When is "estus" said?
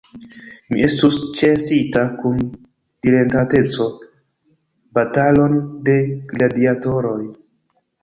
0.85-1.19